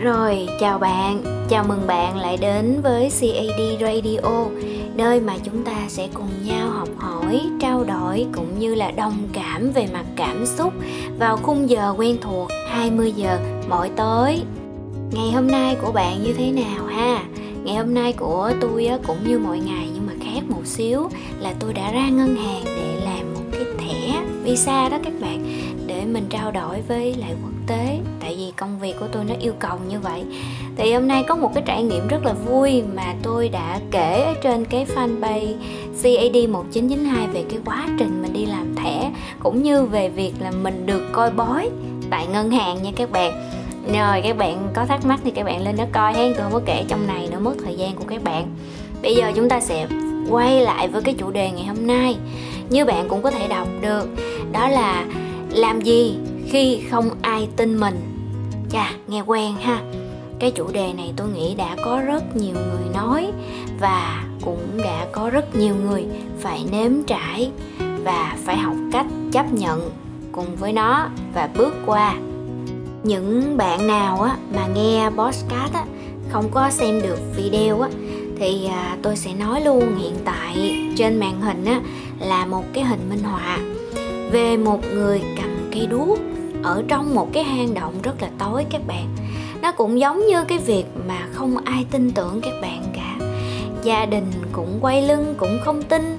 Rồi, 0.00 0.48
chào 0.60 0.78
bạn, 0.78 1.22
chào 1.48 1.64
mừng 1.68 1.86
bạn 1.86 2.16
lại 2.16 2.36
đến 2.40 2.80
với 2.82 3.10
CAD 3.20 3.80
Radio 3.80 4.44
Nơi 4.96 5.20
mà 5.20 5.34
chúng 5.44 5.64
ta 5.64 5.72
sẽ 5.88 6.08
cùng 6.14 6.28
nhau 6.44 6.70
học 6.70 6.88
hỏi, 6.96 7.40
trao 7.60 7.84
đổi 7.84 8.26
cũng 8.32 8.58
như 8.58 8.74
là 8.74 8.90
đồng 8.90 9.28
cảm 9.32 9.70
về 9.70 9.86
mặt 9.92 10.04
cảm 10.16 10.46
xúc 10.46 10.72
Vào 11.18 11.36
khung 11.36 11.70
giờ 11.70 11.94
quen 11.98 12.18
thuộc 12.20 12.48
20 12.68 13.12
giờ 13.16 13.38
mỗi 13.68 13.90
tối. 13.96 14.40
Ngày 15.12 15.32
hôm 15.32 15.46
nay 15.46 15.76
của 15.82 15.92
bạn 15.92 16.22
như 16.22 16.32
thế 16.32 16.50
nào 16.50 16.86
ha? 16.86 17.22
Ngày 17.64 17.76
hôm 17.76 17.94
nay 17.94 18.12
của 18.12 18.52
tôi 18.60 18.88
cũng 19.06 19.28
như 19.28 19.38
mọi 19.38 19.58
ngày 19.58 19.88
nhưng 19.94 20.06
mà 20.06 20.12
khác 20.24 20.40
một 20.48 20.66
xíu 20.66 21.08
Là 21.40 21.54
tôi 21.60 21.72
đã 21.72 21.92
ra 21.92 22.08
ngân 22.08 22.36
hàng 22.36 22.62
để 22.64 23.00
làm 23.04 23.34
một 23.34 23.44
cái 23.52 23.64
thẻ 23.78 24.22
visa 24.42 24.88
đó 24.88 24.98
các 25.04 25.12
bạn 25.20 25.44
để 26.00 26.06
mình 26.06 26.26
trao 26.28 26.50
đổi 26.50 26.80
với 26.88 27.14
lại 27.14 27.34
quốc 27.42 27.52
tế. 27.66 27.98
Tại 28.20 28.36
vì 28.36 28.52
công 28.56 28.78
việc 28.78 28.94
của 29.00 29.06
tôi 29.12 29.24
nó 29.24 29.34
yêu 29.40 29.52
cầu 29.58 29.78
như 29.88 30.00
vậy. 30.00 30.22
Thì 30.76 30.92
hôm 30.92 31.08
nay 31.08 31.24
có 31.28 31.36
một 31.36 31.50
cái 31.54 31.62
trải 31.66 31.82
nghiệm 31.82 32.08
rất 32.08 32.24
là 32.24 32.32
vui 32.32 32.82
mà 32.94 33.14
tôi 33.22 33.48
đã 33.48 33.80
kể 33.90 34.22
ở 34.22 34.34
trên 34.42 34.64
cái 34.64 34.86
fanpage 34.94 35.54
CAD 36.02 36.48
1992 36.48 37.26
về 37.26 37.44
cái 37.50 37.58
quá 37.64 37.86
trình 37.98 38.22
mình 38.22 38.32
đi 38.32 38.46
làm 38.46 38.74
thẻ, 38.76 39.10
cũng 39.40 39.62
như 39.62 39.84
về 39.84 40.08
việc 40.08 40.32
là 40.40 40.50
mình 40.50 40.86
được 40.86 41.02
coi 41.12 41.30
bói 41.30 41.70
tại 42.10 42.26
ngân 42.26 42.50
hàng 42.50 42.82
nha 42.82 42.90
các 42.96 43.10
bạn. 43.10 43.50
Rồi 43.94 44.20
các 44.22 44.36
bạn 44.36 44.68
có 44.74 44.86
thắc 44.86 45.06
mắc 45.06 45.20
thì 45.24 45.30
các 45.30 45.44
bạn 45.44 45.64
lên 45.64 45.76
đó 45.76 45.84
coi 45.92 46.14
hen, 46.14 46.34
tôi 46.34 46.42
không 46.42 46.52
có 46.52 46.60
kể 46.66 46.84
trong 46.88 47.06
này 47.06 47.28
nữa, 47.30 47.38
mất 47.40 47.54
thời 47.64 47.74
gian 47.76 47.96
của 47.96 48.04
các 48.08 48.24
bạn. 48.24 48.46
Bây 49.02 49.14
giờ 49.14 49.32
chúng 49.36 49.48
ta 49.48 49.60
sẽ 49.60 49.86
quay 50.30 50.60
lại 50.60 50.88
với 50.88 51.02
cái 51.02 51.14
chủ 51.18 51.30
đề 51.30 51.50
ngày 51.50 51.64
hôm 51.64 51.86
nay. 51.86 52.16
Như 52.70 52.84
bạn 52.84 53.08
cũng 53.08 53.22
có 53.22 53.30
thể 53.30 53.48
đọc 53.48 53.68
được, 53.80 54.08
đó 54.52 54.68
là 54.68 55.04
làm 55.52 55.80
gì 55.80 56.16
khi 56.46 56.80
không 56.90 57.10
ai 57.22 57.48
tin 57.56 57.80
mình? 57.80 58.00
Chà 58.70 58.92
nghe 59.08 59.22
quen 59.26 59.54
ha. 59.60 59.82
Cái 60.38 60.50
chủ 60.50 60.66
đề 60.72 60.92
này 60.92 61.12
tôi 61.16 61.28
nghĩ 61.28 61.54
đã 61.54 61.76
có 61.84 62.00
rất 62.06 62.36
nhiều 62.36 62.54
người 62.54 62.94
nói 62.94 63.32
và 63.80 64.24
cũng 64.44 64.82
đã 64.84 65.06
có 65.12 65.30
rất 65.30 65.56
nhiều 65.56 65.74
người 65.84 66.06
phải 66.40 66.64
nếm 66.72 67.02
trải 67.06 67.50
và 68.04 68.36
phải 68.44 68.56
học 68.56 68.74
cách 68.92 69.06
chấp 69.32 69.52
nhận 69.52 69.90
cùng 70.32 70.56
với 70.56 70.72
nó 70.72 71.08
và 71.34 71.48
bước 71.58 71.74
qua. 71.86 72.14
Những 73.02 73.56
bạn 73.56 73.86
nào 73.86 74.20
á 74.20 74.36
mà 74.54 74.66
nghe 74.66 75.10
podcast 75.10 75.72
á 75.72 75.84
không 76.30 76.50
có 76.50 76.70
xem 76.70 77.02
được 77.02 77.18
video 77.36 77.80
á 77.80 77.88
thì 78.38 78.66
à, 78.66 78.96
tôi 79.02 79.16
sẽ 79.16 79.34
nói 79.34 79.60
luôn 79.60 79.96
hiện 79.98 80.14
tại 80.24 80.76
trên 80.96 81.20
màn 81.20 81.40
hình 81.40 81.64
á 81.64 81.80
là 82.18 82.46
một 82.46 82.64
cái 82.72 82.84
hình 82.84 83.00
minh 83.10 83.22
họa 83.22 83.58
về 84.32 84.56
một 84.56 84.80
người 84.94 85.22
cầm 85.36 85.68
cây 85.72 85.86
đuốc, 85.86 86.18
ở 86.62 86.82
trong 86.88 87.14
một 87.14 87.32
cái 87.32 87.44
hang 87.44 87.74
động 87.74 87.94
rất 88.02 88.22
là 88.22 88.28
tối 88.38 88.64
các 88.70 88.86
bạn. 88.86 89.06
Nó 89.62 89.72
cũng 89.72 90.00
giống 90.00 90.26
như 90.26 90.44
cái 90.44 90.58
việc 90.58 90.84
mà 91.08 91.28
không 91.32 91.56
ai 91.64 91.86
tin 91.90 92.10
tưởng 92.10 92.40
các 92.40 92.54
bạn 92.62 92.82
cả. 92.94 93.26
Gia 93.82 94.06
đình 94.06 94.24
cũng 94.52 94.78
quay 94.80 95.02
lưng 95.02 95.34
cũng 95.38 95.58
không 95.64 95.82
tin, 95.82 96.18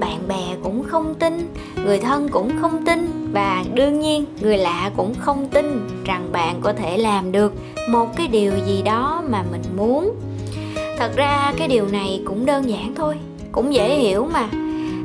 bạn 0.00 0.28
bè 0.28 0.56
cũng 0.62 0.84
không 0.84 1.14
tin, 1.14 1.54
người 1.84 1.98
thân 1.98 2.28
cũng 2.28 2.50
không 2.60 2.84
tin, 2.86 3.30
và 3.32 3.64
đương 3.74 4.00
nhiên 4.00 4.24
người 4.40 4.58
lạ 4.58 4.90
cũng 4.96 5.14
không 5.18 5.48
tin 5.48 5.88
rằng 6.04 6.28
bạn 6.32 6.60
có 6.60 6.72
thể 6.72 6.98
làm 6.98 7.32
được 7.32 7.52
một 7.88 8.16
cái 8.16 8.26
điều 8.26 8.52
gì 8.66 8.82
đó 8.82 9.22
mà 9.28 9.44
mình 9.52 9.62
muốn. 9.76 10.14
Thật 10.98 11.12
ra 11.16 11.52
cái 11.56 11.68
điều 11.68 11.86
này 11.86 12.22
cũng 12.24 12.46
đơn 12.46 12.70
giản 12.70 12.94
thôi, 12.94 13.16
cũng 13.52 13.74
dễ 13.74 13.94
hiểu 13.94 14.28
mà. 14.32 14.48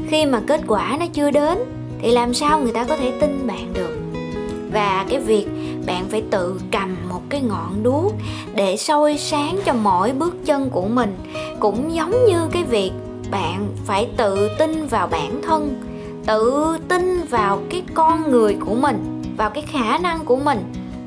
Khi 0.10 0.26
mà 0.26 0.42
kết 0.48 0.62
quả 0.68 0.98
nó 1.00 1.06
chưa 1.14 1.32
đến 1.32 1.58
thì 2.02 2.12
làm 2.12 2.34
sao 2.34 2.60
người 2.60 2.72
ta 2.72 2.84
có 2.84 2.98
thể 2.98 3.12
tin 3.20 3.48
bạn 3.48 3.74
được? 3.74 3.98
Và 4.72 5.06
cái 5.10 5.20
việc 5.20 5.48
bạn 5.86 6.06
phải 6.10 6.24
tự 6.32 6.62
cầm 6.72 6.98
một 7.10 7.22
cái 7.30 7.42
ngọn 7.42 7.84
đuốc 7.84 8.14
để 8.56 8.78
soi 8.78 9.18
sáng 9.18 9.60
cho 9.66 9.74
mỗi 9.74 10.12
bước 10.12 10.36
chân 10.46 10.70
của 10.70 10.88
mình, 10.88 11.16
cũng 11.60 11.96
giống 11.96 12.26
như 12.26 12.48
cái 12.52 12.64
việc 12.64 12.92
bạn 13.32 13.68
phải 13.86 14.10
tự 14.18 14.50
tin 14.60 14.88
vào 14.88 15.08
bản 15.08 15.42
thân, 15.42 15.82
tự 16.26 16.78
tin 16.90 17.22
vào 17.30 17.60
cái 17.70 17.84
con 17.94 18.32
người 18.32 18.58
của 18.66 18.76
mình, 18.76 19.22
vào 19.38 19.50
cái 19.50 19.64
khả 19.68 19.98
năng 19.98 20.26
của 20.26 20.36
mình. 20.36 20.60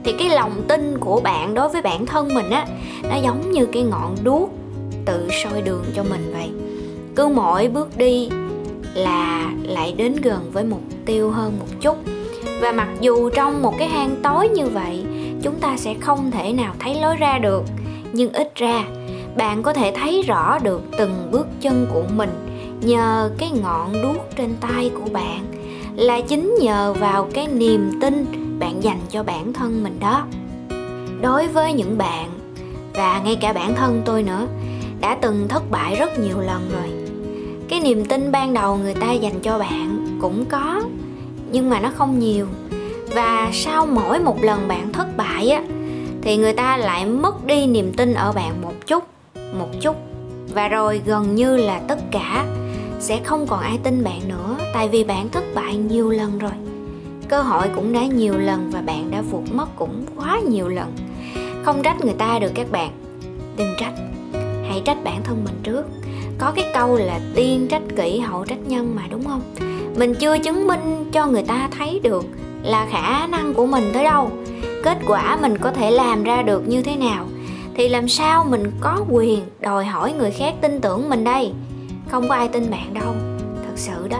Thì 0.04 0.12
cái 0.18 0.28
lòng 0.28 0.62
tin 0.68 0.98
của 0.98 1.20
bạn 1.20 1.54
đối 1.54 1.68
với 1.68 1.82
bản 1.82 2.06
thân 2.06 2.34
mình 2.34 2.50
á, 2.50 2.66
nó 3.02 3.16
giống 3.16 3.50
như 3.50 3.66
cái 3.66 3.82
ngọn 3.82 4.16
đuốc 4.24 4.50
tự 5.06 5.28
soi 5.30 5.62
đường 5.62 5.84
cho 5.96 6.02
mình 6.02 6.32
vậy. 6.32 6.50
Cứ 7.16 7.28
mỗi 7.28 7.68
bước 7.68 7.96
đi 7.96 8.28
là 8.94 9.52
lại 9.62 9.94
đến 9.96 10.16
gần 10.22 10.50
với 10.52 10.64
mục 10.64 10.82
tiêu 11.06 11.30
hơn 11.30 11.58
một 11.58 11.66
chút. 11.80 11.96
Và 12.60 12.72
mặc 12.72 12.88
dù 13.00 13.30
trong 13.30 13.62
một 13.62 13.74
cái 13.78 13.88
hang 13.88 14.16
tối 14.22 14.48
như 14.48 14.66
vậy, 14.66 15.04
chúng 15.42 15.54
ta 15.60 15.76
sẽ 15.76 15.94
không 16.00 16.30
thể 16.30 16.52
nào 16.52 16.74
thấy 16.78 16.94
lối 17.00 17.16
ra 17.16 17.38
được. 17.38 17.62
Nhưng 18.12 18.32
ít 18.32 18.52
ra, 18.54 18.84
bạn 19.36 19.62
có 19.62 19.72
thể 19.72 19.92
thấy 19.96 20.22
rõ 20.22 20.58
được 20.58 20.82
từng 20.98 21.28
bước 21.30 21.46
chân 21.60 21.86
của 21.92 22.04
mình 22.16 22.30
nhờ 22.80 23.30
cái 23.38 23.50
ngọn 23.62 24.02
đuốc 24.02 24.36
trên 24.36 24.54
tay 24.60 24.90
của 24.94 25.10
bạn 25.12 25.44
là 25.96 26.20
chính 26.20 26.54
nhờ 26.60 26.92
vào 26.92 27.28
cái 27.34 27.46
niềm 27.46 27.90
tin 28.00 28.26
bạn 28.58 28.82
dành 28.82 29.00
cho 29.08 29.22
bản 29.22 29.52
thân 29.52 29.82
mình 29.82 30.00
đó. 30.00 30.26
Đối 31.20 31.48
với 31.48 31.72
những 31.72 31.98
bạn, 31.98 32.28
và 32.94 33.20
ngay 33.24 33.36
cả 33.40 33.52
bản 33.52 33.74
thân 33.74 34.02
tôi 34.04 34.22
nữa, 34.22 34.46
đã 35.00 35.18
từng 35.22 35.48
thất 35.48 35.70
bại 35.70 35.96
rất 35.96 36.18
nhiều 36.18 36.40
lần 36.40 36.70
rồi 36.72 36.99
cái 37.70 37.80
niềm 37.80 38.04
tin 38.04 38.32
ban 38.32 38.54
đầu 38.54 38.76
người 38.76 38.94
ta 38.94 39.12
dành 39.12 39.40
cho 39.42 39.58
bạn 39.58 40.06
cũng 40.20 40.44
có, 40.44 40.82
nhưng 41.52 41.70
mà 41.70 41.80
nó 41.80 41.90
không 41.96 42.18
nhiều. 42.18 42.46
Và 43.14 43.50
sau 43.52 43.86
mỗi 43.86 44.18
một 44.18 44.42
lần 44.42 44.68
bạn 44.68 44.92
thất 44.92 45.16
bại 45.16 45.48
á, 45.50 45.62
thì 46.22 46.36
người 46.36 46.52
ta 46.52 46.76
lại 46.76 47.06
mất 47.06 47.46
đi 47.46 47.66
niềm 47.66 47.92
tin 47.96 48.14
ở 48.14 48.32
bạn 48.32 48.62
một 48.62 48.86
chút 48.86 49.04
một 49.58 49.68
chút. 49.80 49.96
Và 50.54 50.68
rồi 50.68 51.00
gần 51.06 51.34
như 51.34 51.56
là 51.56 51.80
tất 51.88 51.98
cả 52.10 52.46
sẽ 53.00 53.20
không 53.24 53.46
còn 53.46 53.60
ai 53.60 53.78
tin 53.82 54.04
bạn 54.04 54.20
nữa, 54.28 54.56
tại 54.74 54.88
vì 54.88 55.04
bạn 55.04 55.28
thất 55.28 55.44
bại 55.54 55.76
nhiều 55.76 56.10
lần 56.10 56.38
rồi. 56.38 56.52
Cơ 57.28 57.42
hội 57.42 57.66
cũng 57.74 57.92
đã 57.92 58.04
nhiều 58.04 58.38
lần 58.38 58.70
và 58.70 58.80
bạn 58.80 59.10
đã 59.10 59.22
vụt 59.22 59.44
mất 59.52 59.76
cũng 59.76 60.04
quá 60.16 60.40
nhiều 60.50 60.68
lần. 60.68 60.92
Không 61.64 61.82
trách 61.82 62.00
người 62.00 62.14
ta 62.14 62.38
được 62.38 62.52
các 62.54 62.70
bạn, 62.70 62.90
đừng 63.56 63.74
trách. 63.78 63.94
Hãy 64.68 64.82
trách 64.84 65.04
bản 65.04 65.20
thân 65.24 65.44
mình 65.44 65.60
trước 65.62 65.99
có 66.40 66.52
cái 66.56 66.64
câu 66.74 66.96
là 66.96 67.20
tiên 67.34 67.66
trách 67.70 67.82
kỷ, 67.96 68.18
hậu 68.18 68.44
trách 68.44 68.66
nhân 68.66 68.96
mà, 68.96 69.02
đúng 69.10 69.24
không? 69.24 69.42
Mình 69.96 70.14
chưa 70.14 70.38
chứng 70.38 70.66
minh 70.66 71.10
cho 71.12 71.26
người 71.26 71.42
ta 71.42 71.68
thấy 71.78 72.00
được 72.02 72.24
là 72.62 72.86
khả 72.90 73.26
năng 73.26 73.54
của 73.54 73.66
mình 73.66 73.90
tới 73.92 74.04
đâu. 74.04 74.30
Kết 74.84 74.98
quả 75.06 75.38
mình 75.42 75.58
có 75.58 75.72
thể 75.72 75.90
làm 75.90 76.24
ra 76.24 76.42
được 76.42 76.68
như 76.68 76.82
thế 76.82 76.96
nào? 76.96 77.26
Thì 77.74 77.88
làm 77.88 78.08
sao 78.08 78.44
mình 78.44 78.72
có 78.80 79.04
quyền 79.10 79.40
đòi 79.60 79.84
hỏi 79.84 80.12
người 80.12 80.30
khác 80.30 80.54
tin 80.60 80.80
tưởng 80.80 81.08
mình 81.08 81.24
đây? 81.24 81.52
Không 82.08 82.28
có 82.28 82.34
ai 82.34 82.48
tin 82.48 82.70
bạn 82.70 82.94
đâu, 82.94 83.14
thật 83.38 83.74
sự 83.76 84.08
đó. 84.08 84.18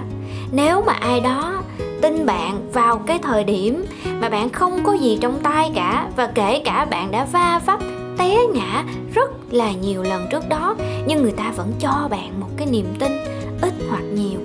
Nếu 0.53 0.83
mà 0.87 0.93
ai 0.93 1.21
đó 1.21 1.63
tin 2.03 2.27
bạn 2.27 2.71
vào 2.73 2.99
cái 2.99 3.19
thời 3.19 3.45
điểm 3.45 3.85
mà 4.21 4.29
bạn 4.29 4.49
không 4.51 4.85
có 4.85 4.93
gì 4.93 5.19
trong 5.21 5.39
tay 5.43 5.71
cả 5.75 6.09
và 6.17 6.27
kể 6.27 6.63
cả 6.65 6.85
bạn 6.85 7.11
đã 7.11 7.25
va 7.25 7.61
vấp, 7.67 7.81
té 8.19 8.37
ngã 8.55 8.85
rất 9.15 9.31
là 9.51 9.73
nhiều 9.73 10.03
lần 10.03 10.27
trước 10.31 10.49
đó, 10.49 10.77
nhưng 11.07 11.23
người 11.23 11.33
ta 11.33 11.53
vẫn 11.57 11.73
cho 11.81 12.09
bạn 12.11 12.41
một 12.41 12.49
cái 12.57 12.67
niềm 12.71 12.87
tin, 12.99 13.13
ít 13.61 13.75
hoặc 13.91 14.03
nhiều. 14.15 14.41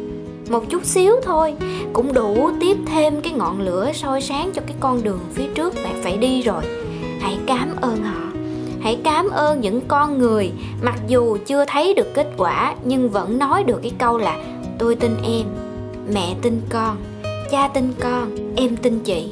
Một 0.49 0.69
chút 0.69 0.85
xíu 0.85 1.15
thôi, 1.23 1.55
cũng 1.93 2.13
đủ 2.13 2.49
tiếp 2.61 2.77
thêm 2.85 3.21
cái 3.21 3.33
ngọn 3.33 3.61
lửa 3.61 3.91
soi 3.93 4.21
sáng 4.21 4.51
cho 4.53 4.61
cái 4.67 4.75
con 4.79 5.03
đường 5.03 5.19
phía 5.33 5.47
trước 5.55 5.73
bạn 5.83 6.01
phải 6.03 6.17
đi 6.17 6.41
rồi. 6.41 6.63
Hãy 7.19 7.37
cảm 7.45 7.69
ơn 7.81 8.03
họ. 8.03 8.21
Hãy 8.81 8.97
cảm 9.03 9.29
ơn 9.29 9.61
những 9.61 9.81
con 9.87 10.17
người, 10.17 10.51
mặc 10.81 10.99
dù 11.07 11.37
chưa 11.45 11.65
thấy 11.67 11.93
được 11.93 12.13
kết 12.13 12.27
quả, 12.37 12.75
nhưng 12.83 13.09
vẫn 13.09 13.37
nói 13.37 13.63
được 13.63 13.79
cái 13.81 13.91
câu 13.97 14.17
là, 14.17 14.37
tôi 14.79 14.95
tin 14.95 15.17
em, 15.23 15.45
mẹ 16.13 16.35
tin 16.41 16.61
con, 16.69 16.97
cha 17.51 17.67
tin 17.67 17.93
con, 17.99 18.55
em 18.55 18.75
tin 18.75 18.99
chị. 18.99 19.29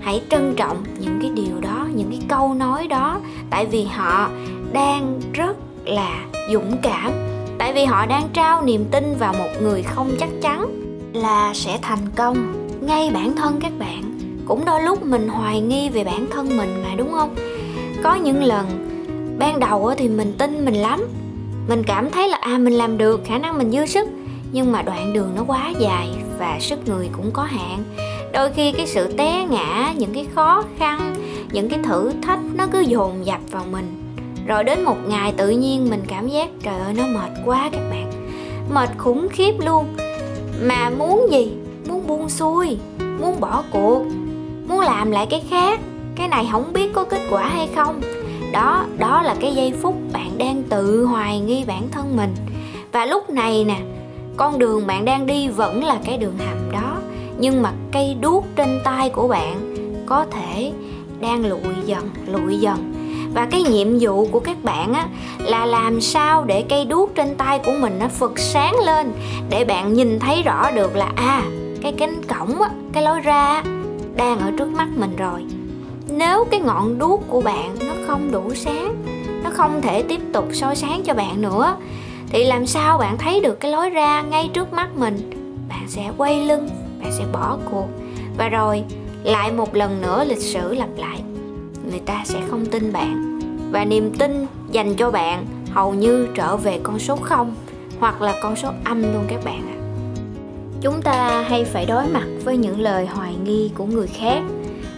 Hãy 0.00 0.22
trân 0.30 0.54
trọng 0.56 0.84
những 0.98 1.18
cái 1.20 1.30
điều 1.34 1.60
đó, 1.60 1.86
những 1.94 2.10
cái 2.10 2.20
câu 2.28 2.54
nói 2.54 2.86
đó, 2.86 3.20
tại 3.50 3.66
vì 3.66 3.84
họ 3.84 4.28
đang 4.74 5.20
rất 5.32 5.56
là 5.84 6.24
dũng 6.52 6.76
cảm. 6.82 7.12
Tại 7.58 7.72
vì 7.72 7.84
họ 7.84 8.06
đang 8.06 8.28
trao 8.32 8.62
niềm 8.62 8.84
tin 8.90 9.14
vào 9.18 9.32
một 9.32 9.50
người 9.62 9.82
không 9.82 10.10
chắc 10.20 10.28
chắn 10.42 10.66
là 11.12 11.54
sẽ 11.54 11.78
thành 11.82 12.06
công. 12.16 12.68
Ngay 12.80 13.10
bản 13.14 13.36
thân 13.36 13.60
các 13.60 13.72
bạn, 13.78 14.18
cũng 14.46 14.64
đôi 14.64 14.82
lúc 14.82 15.02
mình 15.02 15.28
hoài 15.28 15.60
nghi 15.60 15.88
về 15.88 16.04
bản 16.04 16.26
thân 16.30 16.56
mình 16.56 16.82
mà, 16.82 16.94
đúng 16.96 17.12
không? 17.12 17.34
Có 18.02 18.14
những 18.14 18.44
lần, 18.44 18.66
ban 19.38 19.60
đầu 19.60 19.92
thì 19.96 20.08
mình 20.08 20.32
tin 20.38 20.64
mình 20.64 20.74
lắm. 20.74 21.00
Mình 21.68 21.82
cảm 21.86 22.10
thấy 22.10 22.28
là 22.28 22.36
à 22.40 22.58
mình 22.58 22.74
làm 22.74 22.98
được, 22.98 23.20
khả 23.24 23.38
năng 23.38 23.58
mình 23.58 23.70
dư 23.70 23.86
sức. 23.86 24.08
Nhưng 24.52 24.72
mà 24.72 24.82
đoạn 24.82 25.12
đường 25.12 25.30
nó 25.36 25.44
quá 25.46 25.72
dài 25.78 26.08
và 26.38 26.58
sức 26.60 26.88
người 26.88 27.08
cũng 27.16 27.30
có 27.32 27.42
hạn. 27.42 27.84
Đôi 28.32 28.50
khi 28.50 28.72
cái 28.72 28.86
sự 28.86 29.12
té 29.12 29.46
ngã, 29.50 29.92
những 29.96 30.14
cái 30.14 30.26
khó 30.34 30.62
khăn, 30.78 31.14
những 31.52 31.68
cái 31.68 31.78
thử 31.84 32.12
thách 32.22 32.40
nó 32.54 32.66
cứ 32.72 32.80
dồn 32.80 33.26
dập 33.26 33.40
vào 33.50 33.64
mình 33.72 34.03
rồi 34.46 34.64
đến 34.64 34.84
một 34.84 34.96
ngày 35.08 35.32
tự 35.36 35.48
nhiên 35.48 35.90
mình 35.90 36.02
cảm 36.08 36.28
giác, 36.28 36.48
trời 36.62 36.78
ơi, 36.78 36.94
nó 36.96 37.06
mệt 37.06 37.30
quá 37.44 37.68
các 37.72 37.90
bạn. 37.90 38.10
Mệt 38.74 38.88
khủng 38.98 39.28
khiếp 39.32 39.52
luôn. 39.58 39.86
Mà 40.62 40.90
muốn 40.90 41.26
gì? 41.30 41.52
Muốn 41.88 42.06
buông 42.06 42.28
xuôi, 42.28 42.76
muốn 43.20 43.40
bỏ 43.40 43.62
cuộc, 43.70 44.04
muốn 44.68 44.80
làm 44.80 45.10
lại 45.10 45.26
cái 45.26 45.42
khác. 45.50 45.80
Cái 46.16 46.28
này 46.28 46.48
không 46.52 46.72
biết 46.72 46.92
có 46.92 47.04
kết 47.04 47.20
quả 47.30 47.48
hay 47.48 47.68
không. 47.74 48.00
Đó 48.52 48.86
đó 48.98 49.22
là 49.22 49.34
cái 49.40 49.54
giây 49.54 49.72
phút 49.82 49.94
bạn 50.12 50.30
đang 50.38 50.62
tự 50.62 51.04
hoài 51.04 51.40
nghi 51.40 51.64
bản 51.66 51.88
thân 51.90 52.16
mình. 52.16 52.34
Và 52.92 53.06
lúc 53.06 53.30
này 53.30 53.64
nè, 53.64 53.76
con 54.36 54.58
đường 54.58 54.86
bạn 54.86 55.04
đang 55.04 55.26
đi 55.26 55.48
vẫn 55.48 55.84
là 55.84 55.98
cái 56.04 56.18
đường 56.18 56.38
hầm 56.38 56.72
đó. 56.72 56.96
Nhưng 57.38 57.62
mà 57.62 57.72
cây 57.92 58.16
đuốc 58.20 58.44
trên 58.56 58.80
tay 58.84 59.10
của 59.10 59.28
bạn 59.28 59.74
có 60.06 60.26
thể 60.30 60.72
đang 61.20 61.46
lụi 61.46 61.74
dần 61.84 62.10
lụi 62.26 62.56
dần 62.56 62.94
và 63.34 63.46
cái 63.50 63.62
nhiệm 63.62 63.88
vụ 64.00 64.26
của 64.30 64.40
các 64.40 64.64
bạn 64.64 64.92
á, 64.92 65.08
là 65.38 65.66
làm 65.66 66.00
sao 66.00 66.44
để 66.44 66.64
cây 66.68 66.84
đuốc 66.84 67.14
trên 67.14 67.34
tay 67.34 67.58
của 67.58 67.72
mình 67.80 67.96
nó 68.00 68.08
phật 68.08 68.38
sáng 68.38 68.74
lên, 68.84 69.12
để 69.50 69.64
bạn 69.64 69.92
nhìn 69.94 70.20
thấy 70.20 70.42
rõ 70.42 70.70
được 70.70 70.96
là 70.96 71.12
à 71.16 71.42
cái 71.82 71.92
cánh 71.92 72.22
cổng 72.22 72.62
á, 72.62 72.70
cái 72.92 73.02
lối 73.02 73.20
ra 73.20 73.62
đang 74.16 74.38
ở 74.38 74.50
trước 74.58 74.68
mắt 74.68 74.88
mình 74.96 75.16
rồi. 75.16 75.44
Nếu 76.08 76.44
cái 76.50 76.60
ngọn 76.60 76.98
đuốc 76.98 77.20
của 77.28 77.40
bạn 77.40 77.76
nó 77.80 77.92
không 78.06 78.30
đủ 78.32 78.54
sáng, 78.54 78.94
nó 79.44 79.50
không 79.50 79.80
thể 79.82 80.02
tiếp 80.02 80.20
tục 80.32 80.48
soi 80.52 80.76
sáng 80.76 81.02
cho 81.04 81.14
bạn 81.14 81.42
nữa, 81.42 81.76
thì 82.28 82.44
làm 82.44 82.66
sao 82.66 82.98
bạn 82.98 83.18
thấy 83.18 83.40
được 83.40 83.60
cái 83.60 83.72
lối 83.72 83.90
ra 83.90 84.22
ngay 84.22 84.50
trước 84.52 84.72
mắt 84.72 84.88
mình? 84.96 85.30
Bạn 85.68 85.84
sẽ 85.88 86.10
quay 86.16 86.44
lưng, 86.44 86.68
bạn 87.00 87.12
sẽ 87.18 87.24
bỏ 87.32 87.58
cuộc. 87.70 87.86
Và 88.38 88.48
rồi, 88.48 88.84
lại 89.22 89.52
một 89.52 89.74
lần 89.74 90.02
nữa 90.02 90.24
lịch 90.24 90.42
sử 90.42 90.74
lặp 90.74 90.88
lại 90.96 91.20
người 91.90 92.00
ta 92.00 92.22
sẽ 92.24 92.40
không 92.50 92.66
tin 92.66 92.92
bạn. 92.92 93.38
Và 93.72 93.84
niềm 93.84 94.14
tin 94.18 94.46
dành 94.70 94.94
cho 94.94 95.10
bạn 95.10 95.46
hầu 95.72 95.94
như 95.94 96.28
trở 96.34 96.56
về 96.56 96.80
con 96.82 96.98
số 96.98 97.16
0 97.16 97.54
hoặc 98.00 98.22
là 98.22 98.34
con 98.42 98.56
số 98.56 98.68
âm 98.84 99.02
luôn 99.02 99.24
các 99.28 99.44
bạn 99.44 99.66
ạ. 99.68 99.78
Chúng 100.80 101.02
ta 101.02 101.44
hay 101.48 101.64
phải 101.64 101.86
đối 101.86 102.06
mặt 102.06 102.26
với 102.44 102.56
những 102.56 102.80
lời 102.80 103.06
hoài 103.06 103.34
nghi 103.44 103.70
của 103.74 103.84
người 103.84 104.06
khác 104.06 104.42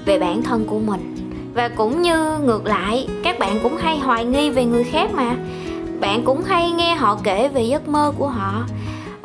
về 0.05 0.19
bản 0.19 0.43
thân 0.43 0.65
của 0.65 0.79
mình. 0.79 1.17
Và 1.55 1.69
cũng 1.69 2.03
như 2.03 2.39
ngược 2.39 2.67
lại 2.67 3.09
các 3.23 3.39
bạn 3.39 3.59
cũng 3.63 3.77
hay 3.77 3.99
hoài 3.99 4.25
nghi 4.25 4.51
về 4.51 4.65
người 4.65 4.85
khác 4.85 5.11
mà. 5.15 5.37
Bạn 6.01 6.25
cũng 6.25 6.43
hay 6.43 6.71
nghe 6.71 6.95
họ 6.95 7.21
kể 7.25 7.49
về 7.49 7.63
giấc 7.63 7.89
mơ 7.89 8.13
của 8.19 8.29
họ 8.29 8.65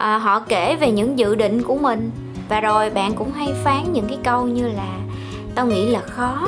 à, 0.02 0.18
họ 0.18 0.40
kể 0.40 0.76
về 0.76 0.92
những 0.92 1.20
dự 1.20 1.36
định 1.36 1.64
của 1.64 1.76
mình. 1.76 2.12
Và 2.50 2.62
rồi 2.62 2.90
bạn 2.90 3.14
cũng 3.16 3.32
hay 3.32 3.54
phán 3.64 3.94
những 3.94 4.08
cái 4.08 4.18
câu 4.24 4.48
như 4.48 4.68
là 4.68 4.98
tao 5.56 5.66
nghĩ 5.66 5.88
là 5.88 6.02
khó 6.02 6.48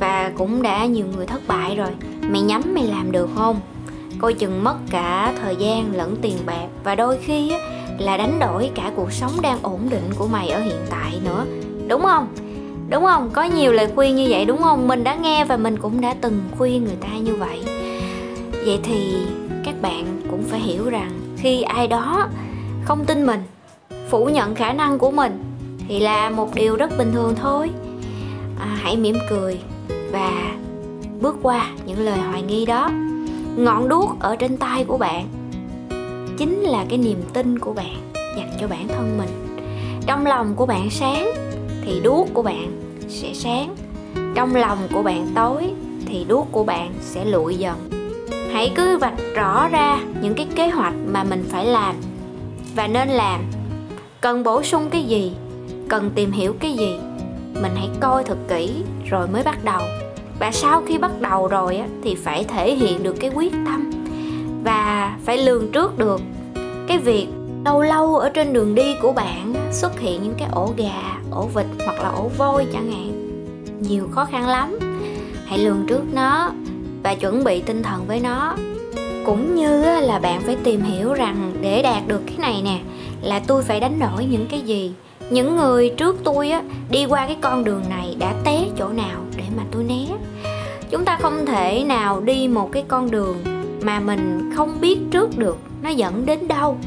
và 0.00 0.32
cũng 0.38 0.62
đã 0.62 0.86
nhiều 0.86 1.06
người 1.16 1.26
thất 1.26 1.40
bại 1.48 1.76
rồi. 1.76 1.90
Mày 2.20 2.42
nhắm 2.42 2.62
mày 2.74 2.84
làm 2.84 3.12
được 3.12 3.28
không? 3.36 3.60
Coi 4.18 4.34
chừng 4.34 4.64
mất 4.64 4.76
cả 4.90 5.32
thời 5.42 5.56
gian 5.56 5.94
lẫn 5.94 6.16
tiền 6.22 6.36
bạc. 6.46 6.66
Và 6.84 6.94
đôi 6.94 7.18
khi 7.18 7.52
là 7.98 8.16
đánh 8.16 8.38
đổi 8.40 8.70
cả 8.74 8.92
cuộc 8.96 9.12
sống 9.12 9.32
đang 9.42 9.58
ổn 9.62 9.80
định 9.90 10.10
của 10.18 10.26
mày 10.26 10.48
ở 10.48 10.60
hiện 10.60 10.80
tại 10.90 11.20
nữa. 11.24 11.44
Đúng 11.88 12.02
không? 12.02 12.26
Đúng 12.90 13.04
không? 13.04 13.30
Có 13.32 13.42
nhiều 13.42 13.72
lời 13.72 13.88
khuyên 13.94 14.16
như 14.16 14.26
vậy 14.30 14.44
đúng 14.44 14.62
không? 14.62 14.88
Mình 14.88 15.04
đã 15.04 15.14
nghe 15.14 15.44
và 15.44 15.56
mình 15.56 15.78
cũng 15.78 16.00
đã 16.00 16.14
từng 16.20 16.40
khuyên 16.58 16.84
người 16.84 16.96
ta 17.00 17.08
như 17.08 17.34
vậy. 17.34 17.60
Vậy 18.64 18.80
thì 18.82 19.12
các 19.64 19.74
bạn 19.82 20.20
cũng 20.30 20.42
phải 20.42 20.60
hiểu 20.60 20.90
rằng 20.90 21.10
khi 21.36 21.62
ai 21.62 21.88
đó 21.88 22.28
không 22.84 23.04
tin 23.04 23.26
mình 23.26 23.42
phủ 24.08 24.24
nhận 24.24 24.54
khả 24.54 24.72
năng 24.72 24.98
của 24.98 25.10
mình 25.10 25.44
thì 25.88 25.98
là 25.98 26.30
một 26.30 26.54
điều 26.54 26.76
rất 26.76 26.98
bình 26.98 27.12
thường 27.12 27.34
thôi. 27.40 27.70
À, 28.60 28.78
hãy 28.82 28.96
mỉm 28.96 29.16
cười 29.30 29.60
và 30.12 30.56
bước 31.20 31.36
qua 31.42 31.70
những 31.86 31.98
lời 31.98 32.18
hoài 32.18 32.42
nghi 32.42 32.66
đó. 32.66 32.90
Ngọn 33.56 33.88
đuốc 33.88 34.20
ở 34.20 34.36
trên 34.36 34.56
tay 34.56 34.84
của 34.84 34.98
bạn 34.98 35.26
chính 36.38 36.60
là 36.60 36.84
cái 36.88 36.98
niềm 36.98 37.22
tin 37.32 37.58
của 37.58 37.72
bạn 37.72 38.12
dành 38.14 38.50
cho 38.60 38.68
bản 38.68 38.88
thân 38.88 39.18
mình. 39.18 39.56
Trong 40.06 40.26
lòng 40.26 40.54
của 40.56 40.66
bạn 40.66 40.90
sáng 40.90 41.30
thì 41.84 42.00
đuốc 42.00 42.28
của 42.34 42.42
bạn 42.42 42.72
sẽ 43.08 43.34
sáng. 43.34 43.74
Trong 44.34 44.54
lòng 44.54 44.78
của 44.92 45.02
bạn 45.02 45.26
tối 45.34 45.70
thì 46.06 46.24
đuốc 46.28 46.48
của 46.52 46.64
bạn 46.64 46.92
sẽ 47.00 47.24
lụi 47.24 47.54
dần. 47.54 47.90
Hãy 48.52 48.72
cứ 48.74 48.98
vạch 48.98 49.18
rõ 49.34 49.68
ra 49.68 49.98
những 50.22 50.34
cái 50.34 50.46
kế 50.56 50.68
hoạch 50.68 50.94
mà 51.06 51.24
mình 51.24 51.44
phải 51.48 51.64
làm. 51.64 51.94
Và 52.76 52.86
nên 52.86 53.08
làm. 53.08 53.40
Cần 54.20 54.42
bổ 54.42 54.62
sung 54.62 54.90
cái 54.90 55.04
gì? 55.04 55.32
Cần 55.88 56.10
tìm 56.14 56.32
hiểu 56.32 56.54
cái 56.60 56.72
gì? 56.72 56.98
Mình 57.62 57.72
hãy 57.74 57.88
coi 58.00 58.24
thật 58.24 58.38
kỹ 58.48 58.82
rồi 59.10 59.28
mới 59.28 59.42
bắt 59.42 59.64
đầu 59.64 59.82
và 60.40 60.50
sau 60.52 60.82
khi 60.86 60.98
bắt 60.98 61.20
đầu 61.20 61.46
rồi 61.46 61.76
á, 61.76 61.86
thì 62.02 62.14
phải 62.14 62.44
thể 62.44 62.74
hiện 62.74 63.02
được 63.02 63.16
cái 63.20 63.30
quyết 63.34 63.52
tâm. 63.52 63.90
Và 64.64 65.16
phải 65.24 65.38
lường 65.38 65.72
trước 65.72 65.98
được 65.98 66.20
cái 66.86 66.98
việc 66.98 67.26
lâu 67.64 67.82
lâu 67.82 68.16
ở 68.16 68.28
trên 68.28 68.52
đường 68.52 68.74
đi 68.74 68.94
của 69.02 69.12
bạn 69.12 69.54
xuất 69.72 70.00
hiện 70.00 70.22
những 70.22 70.34
cái 70.38 70.48
ổ 70.52 70.72
gà 70.76 71.18
ổ 71.30 71.46
vịt 71.46 71.66
hoặc 71.84 72.02
là 72.02 72.08
ổ 72.08 72.28
voi 72.38 72.66
chẳng 72.72 72.92
hạn. 72.92 73.12
Nhiều 73.88 74.08
khó 74.10 74.24
khăn 74.24 74.48
lắm. 74.48 74.78
Hãy 75.46 75.58
lường 75.58 75.86
trước 75.86 76.02
nó 76.12 76.50
và 77.02 77.14
chuẩn 77.14 77.44
bị 77.44 77.60
tinh 77.60 77.82
thần 77.82 78.04
với 78.06 78.20
nó. 78.20 78.56
Cũng 79.26 79.54
như 79.54 80.00
là 80.00 80.18
bạn 80.18 80.40
phải 80.40 80.56
tìm 80.64 80.82
hiểu 80.82 81.12
rằng 81.12 81.52
để 81.60 81.82
đạt 81.82 82.02
được 82.06 82.20
cái 82.26 82.36
này 82.38 82.62
nè 82.64 82.78
là 83.22 83.40
tôi 83.46 83.62
phải 83.62 83.80
đánh 83.80 83.98
đổi 83.98 84.24
những 84.24 84.46
cái 84.50 84.60
gì. 84.60 84.92
Những 85.30 85.56
người 85.56 85.90
trước 85.96 86.16
tôi 86.24 86.50
á 86.50 86.62
đi 86.90 87.06
qua 87.06 87.26
cái 87.26 87.36
con 87.40 87.64
đường 87.64 87.82
này 87.88 88.16
đã 88.18 88.34
té 88.44 88.64
chỗ 88.78 88.88
nào 88.88 89.19
không 91.22 91.46
thể 91.46 91.84
nào 91.84 92.20
đi 92.20 92.48
một 92.48 92.72
cái 92.72 92.84
con 92.88 93.10
đường 93.10 93.36
mà 93.82 94.00
mình 94.00 94.52
không 94.56 94.80
biết 94.80 94.98
trước 95.10 95.38
được 95.38 95.58
nó 95.82 95.90
dẫn 95.90 96.26
đến 96.26 96.48
đâu. 96.48 96.78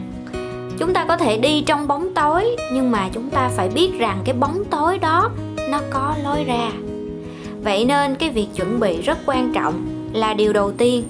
Chúng 0.77 0.93
ta 0.93 1.05
có 1.05 1.17
thể 1.17 1.37
đi 1.37 1.61
trong 1.61 1.87
bóng 1.87 2.13
tối 2.13 2.55
nhưng 2.73 2.91
mà 2.91 3.09
chúng 3.13 3.29
ta 3.29 3.49
phải 3.55 3.69
biết 3.69 3.91
rằng 3.99 4.17
cái 4.25 4.35
bóng 4.35 4.63
tối 4.69 4.97
đó 4.97 5.29
nó 5.69 5.79
có 5.89 6.15
lối 6.23 6.43
ra. 6.43 6.71
Vậy 7.63 7.85
nên 7.85 8.15
cái 8.15 8.29
việc 8.29 8.47
chuẩn 8.55 8.79
bị 8.79 9.01
rất 9.01 9.17
quan 9.25 9.53
trọng 9.53 9.73
là 10.13 10.33
điều 10.33 10.53
đầu 10.53 10.71
tiên. 10.71 11.03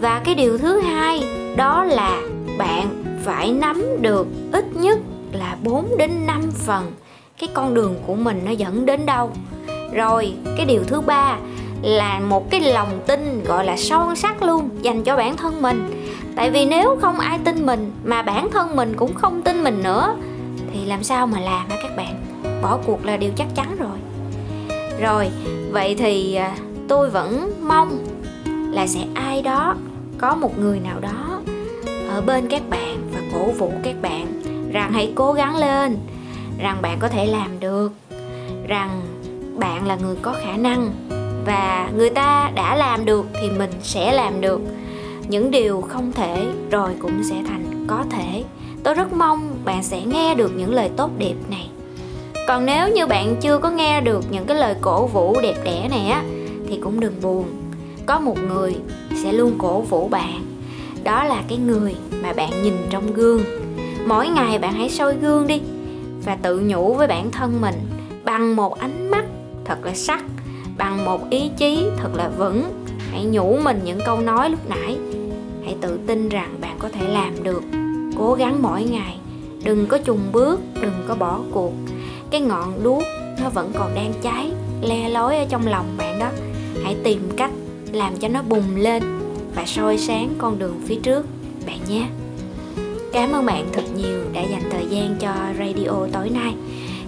Và 0.00 0.20
cái 0.24 0.34
điều 0.34 0.58
thứ 0.58 0.80
hai 0.80 1.24
đó 1.56 1.84
là 1.84 2.20
bạn 2.58 3.04
phải 3.24 3.52
nắm 3.52 3.82
được 4.00 4.26
ít 4.52 4.64
nhất 4.76 4.98
là 5.32 5.56
4 5.64 5.96
đến 5.98 6.10
5 6.26 6.42
phần 6.54 6.92
cái 7.40 7.50
con 7.54 7.74
đường 7.74 7.94
của 8.06 8.14
mình 8.14 8.42
nó 8.44 8.50
dẫn 8.50 8.86
đến 8.86 9.06
đâu. 9.06 9.30
Rồi, 9.92 10.32
cái 10.56 10.66
điều 10.66 10.84
thứ 10.84 11.00
ba 11.00 11.36
là 11.82 12.20
một 12.20 12.50
cái 12.50 12.60
lòng 12.60 13.00
tin 13.06 13.44
gọi 13.44 13.64
là 13.64 13.76
sâu 13.76 14.14
sắc 14.14 14.42
luôn 14.42 14.68
dành 14.82 15.04
cho 15.04 15.16
bản 15.16 15.36
thân 15.36 15.62
mình. 15.62 16.04
Tại 16.36 16.50
vì 16.50 16.64
nếu 16.64 16.98
không 17.00 17.18
ai 17.18 17.38
tin 17.44 17.66
mình 17.66 17.92
mà 18.04 18.22
bản 18.22 18.50
thân 18.50 18.76
mình 18.76 18.94
cũng 18.96 19.14
không 19.14 19.42
tin 19.42 19.64
mình 19.64 19.82
nữa 19.82 20.16
thì 20.72 20.84
làm 20.84 21.02
sao 21.02 21.26
mà 21.26 21.40
làm 21.40 21.68
hả 21.70 21.76
các 21.82 21.96
bạn? 21.96 22.24
Bỏ 22.62 22.78
cuộc 22.86 23.06
là 23.06 23.16
điều 23.16 23.30
chắc 23.36 23.46
chắn 23.54 23.76
rồi. 23.78 23.98
Rồi, 25.00 25.30
vậy 25.70 25.94
thì 25.98 26.34
à, 26.34 26.56
tôi 26.88 27.10
vẫn 27.10 27.52
mong 27.62 27.98
là 28.72 28.86
sẽ 28.86 29.00
ai 29.14 29.42
đó 29.42 29.74
có 30.18 30.34
một 30.34 30.58
người 30.58 30.80
nào 30.80 31.00
đó 31.00 31.40
ở 32.10 32.20
bên 32.20 32.48
các 32.48 32.62
bạn 32.70 32.96
và 33.14 33.20
cổ 33.34 33.50
vũ 33.50 33.72
các 33.82 33.94
bạn 34.02 34.42
rằng 34.72 34.92
hãy 34.92 35.12
cố 35.14 35.32
gắng 35.32 35.56
lên 35.56 35.98
rằng 36.58 36.82
bạn 36.82 36.98
có 37.00 37.08
thể 37.08 37.26
làm 37.26 37.60
được 37.60 37.92
rằng 38.68 39.00
bạn 39.56 39.86
là 39.86 39.96
người 39.96 40.16
có 40.22 40.34
khả 40.44 40.56
năng 40.56 40.90
và 41.46 41.90
người 41.96 42.10
ta 42.10 42.50
đã 42.54 42.74
làm 42.76 43.04
được 43.04 43.26
thì 43.40 43.50
mình 43.50 43.70
sẽ 43.82 44.12
làm 44.12 44.40
được. 44.40 44.60
Những 45.28 45.50
điều 45.50 45.80
không 45.80 46.12
thể 46.12 46.46
rồi 46.70 46.90
cũng 46.98 47.22
sẽ 47.24 47.42
thành 47.48 47.86
có 47.86 48.04
thể. 48.10 48.44
Tôi 48.82 48.94
rất 48.94 49.12
mong 49.12 49.56
bạn 49.64 49.82
sẽ 49.82 50.02
nghe 50.02 50.34
được 50.34 50.52
những 50.56 50.74
lời 50.74 50.90
tốt 50.96 51.10
đẹp 51.18 51.34
này. 51.50 51.68
Còn 52.48 52.66
nếu 52.66 52.88
như 52.88 53.06
bạn 53.06 53.36
chưa 53.40 53.58
có 53.58 53.70
nghe 53.70 54.00
được 54.00 54.24
những 54.30 54.46
cái 54.46 54.56
lời 54.56 54.74
cổ 54.80 55.06
vũ 55.06 55.36
đẹp 55.42 55.54
đẽ 55.64 55.88
này 55.90 56.06
á, 56.10 56.22
thì 56.68 56.78
cũng 56.82 57.00
đừng 57.00 57.20
buồn. 57.22 57.44
Có 58.06 58.20
một 58.20 58.38
người 58.38 58.76
sẽ 59.22 59.32
luôn 59.32 59.52
cổ 59.58 59.80
vũ 59.80 60.08
bạn. 60.08 60.44
Đó 61.04 61.24
là 61.24 61.42
cái 61.48 61.58
người 61.58 61.94
mà 62.22 62.32
bạn 62.32 62.62
nhìn 62.62 62.74
trong 62.90 63.12
gương. 63.12 63.42
Mỗi 64.06 64.28
ngày 64.28 64.58
bạn 64.58 64.72
hãy 64.72 64.90
soi 64.90 65.16
gương 65.16 65.46
đi 65.46 65.60
và 66.24 66.36
tự 66.42 66.60
nhủ 66.60 66.94
với 66.94 67.06
bản 67.06 67.30
thân 67.30 67.60
mình 67.60 67.74
bằng 68.24 68.56
một 68.56 68.78
ánh 68.78 69.10
mắt 69.10 69.24
thật 69.64 69.78
là 69.84 69.94
sắc 69.94 70.24
bằng 70.80 71.04
một 71.04 71.30
ý 71.30 71.50
chí 71.56 71.84
thật 71.96 72.10
là 72.14 72.28
vững. 72.28 72.64
Hãy 73.10 73.24
nhủ 73.24 73.58
mình 73.64 73.80
những 73.84 74.00
câu 74.06 74.20
nói 74.20 74.50
lúc 74.50 74.68
nãy. 74.68 74.96
Hãy 75.64 75.76
tự 75.80 75.98
tin 76.06 76.28
rằng 76.28 76.56
bạn 76.60 76.76
có 76.78 76.88
thể 76.88 77.08
làm 77.08 77.42
được. 77.42 77.62
Cố 78.18 78.34
gắng 78.34 78.62
mỗi 78.62 78.82
ngày. 78.82 79.18
Đừng 79.64 79.86
có 79.86 79.98
chùng 79.98 80.20
bước, 80.32 80.60
đừng 80.82 80.92
có 81.08 81.14
bỏ 81.14 81.40
cuộc. 81.52 81.72
Cái 82.30 82.40
ngọn 82.40 82.82
đuốc, 82.82 83.02
nó 83.42 83.48
vẫn 83.48 83.72
còn 83.78 83.94
đang 83.94 84.12
cháy, 84.22 84.52
le 84.82 85.08
lói 85.08 85.36
ở 85.36 85.44
trong 85.48 85.66
lòng 85.66 85.86
bạn 85.98 86.18
đó. 86.18 86.28
Hãy 86.84 86.96
tìm 87.04 87.30
cách 87.36 87.50
làm 87.92 88.16
cho 88.16 88.28
nó 88.28 88.42
bùng 88.42 88.76
lên 88.76 89.02
và 89.54 89.64
soi 89.66 89.98
sáng 89.98 90.34
con 90.38 90.58
đường 90.58 90.80
phía 90.86 90.96
trước, 91.02 91.26
bạn 91.66 91.78
nhé. 91.88 92.06
Cảm 93.12 93.32
ơn 93.32 93.46
bạn 93.46 93.66
thật 93.72 93.84
nhiều 93.96 94.20
đã 94.32 94.40
dành 94.42 94.62
thời 94.70 94.86
gian 94.86 95.16
cho 95.20 95.34
radio 95.58 96.06
tối 96.12 96.30
nay. 96.30 96.54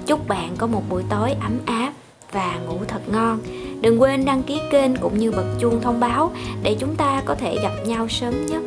Chúc 0.06 0.28
bạn 0.28 0.50
có 0.58 0.66
một 0.66 0.82
buổi 0.90 1.02
tối 1.10 1.30
ấm 1.30 1.58
áp 1.66 1.92
và 2.32 2.58
ngủ 2.66 2.78
thật 2.88 3.00
ngon. 3.12 3.38
Đừng 3.82 4.00
quên 4.00 4.24
đăng 4.24 4.42
ký 4.42 4.60
kênh 4.70 4.96
cũng 4.96 5.18
như 5.18 5.30
bật 5.30 5.44
chuông 5.58 5.80
thông 5.80 6.00
báo 6.00 6.32
để 6.62 6.76
chúng 6.80 6.96
ta 6.96 7.22
có 7.24 7.34
thể 7.34 7.58
gặp 7.62 7.72
nhau 7.86 8.08
sớm 8.08 8.46
nhất. 8.46 8.62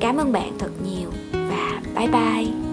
Cảm 0.00 0.16
ơn 0.16 0.32
bạn 0.32 0.52
thật 0.58 0.70
nhiều 0.84 1.10
và 1.32 1.80
bye 1.94 2.08
bye. 2.08 2.67